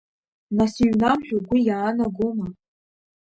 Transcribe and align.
Нас 0.57 0.73
иҩнам 0.83 1.19
ҳәа 1.25 1.35
угәы 1.37 1.57
иаанагома? 1.67 2.47